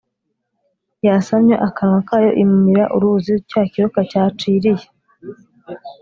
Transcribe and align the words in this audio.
yasamya 1.07 1.55
akanwa 1.67 1.99
kayo 2.09 2.29
imira 2.43 2.83
uruzi 2.95 3.33
cya 3.49 3.61
kiyoka 3.71 3.99
cyaciriye. 4.11 4.85